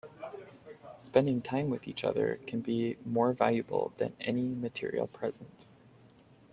Spending 0.97 1.43
time 1.43 1.69
with 1.69 1.87
each 1.87 2.03
other 2.03 2.39
can 2.47 2.61
be 2.61 2.97
more 3.05 3.33
valuable 3.33 3.93
than 3.97 4.15
any 4.19 4.55
material 4.55 5.05
present. 5.05 5.67